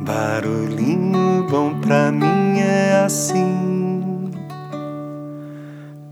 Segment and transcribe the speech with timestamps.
[0.00, 4.30] Barulhinho bom pra mim é assim,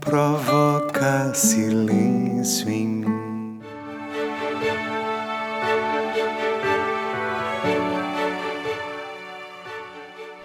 [0.01, 3.59] provoca silêncio em mim.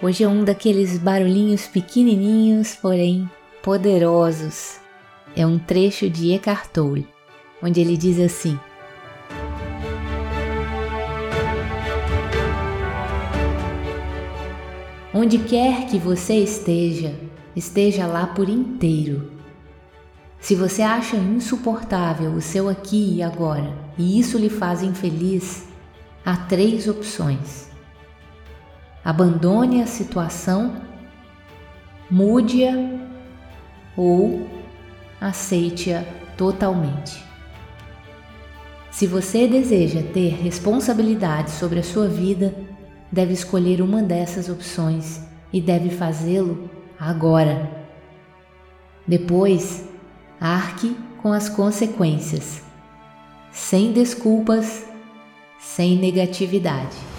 [0.01, 3.29] Hoje é um daqueles barulhinhos pequenininhos, porém
[3.61, 4.79] poderosos.
[5.35, 7.07] É um trecho de Eckhart Tolle,
[7.61, 8.57] onde ele diz assim:
[15.13, 17.13] Onde quer que você esteja,
[17.55, 19.31] esteja lá por inteiro.
[20.39, 25.67] Se você acha insuportável o seu aqui e agora e isso lhe faz infeliz,
[26.25, 27.69] há três opções.
[29.05, 30.81] Abandone a situação,
[32.09, 32.73] mude-a
[33.95, 34.49] ou
[35.21, 36.03] aceite-a
[36.35, 37.23] totalmente.
[38.89, 42.72] Se você deseja ter responsabilidade sobre a sua vida,
[43.13, 45.21] deve escolher uma dessas opções
[45.53, 46.67] e deve fazê-lo
[46.99, 47.69] agora.
[49.07, 49.87] Depois,
[50.41, 52.63] arque com as consequências,
[53.51, 54.83] sem desculpas,
[55.59, 57.12] sem negatividade.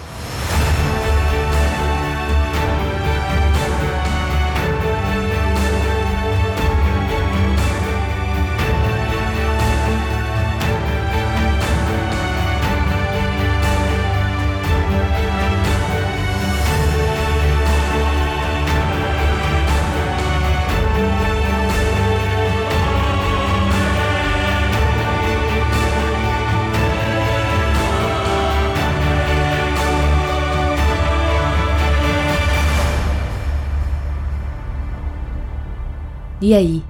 [36.41, 36.83] E aí,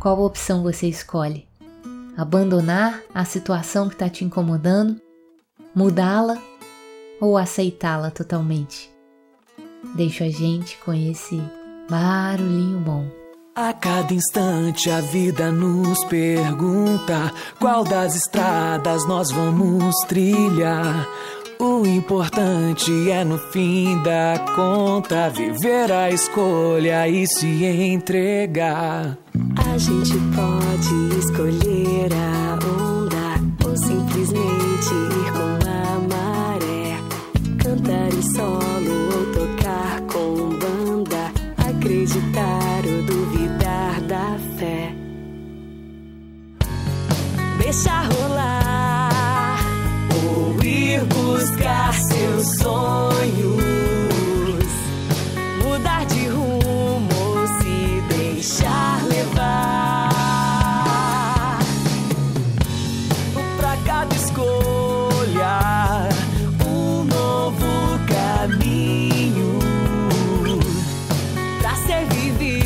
[0.00, 1.46] qual opção você escolhe?
[2.16, 5.00] Abandonar a situação que está te incomodando,
[5.74, 6.36] mudá-la
[7.20, 8.90] ou aceitá-la totalmente?
[9.94, 11.40] Deixa a gente com esse
[11.88, 13.08] barulhinho bom.
[13.54, 21.06] A cada instante a vida nos pergunta qual das estradas nós vamos trilhar.
[21.62, 29.18] O importante é no fim da conta viver a escolha e se entregar.
[29.68, 36.96] A gente pode escolher a onda ou simplesmente ir com a maré,
[37.62, 44.94] cantar em solo ou tocar com banda, acreditar ou duvidar da fé.
[47.58, 48.19] Deixa rolar
[51.00, 53.62] ir buscar seus sonhos,
[55.62, 60.08] mudar de rumo ou se deixar levar.
[63.56, 66.08] Pra cada escolha,
[66.66, 69.58] um novo caminho
[71.60, 72.59] pra ser vivido.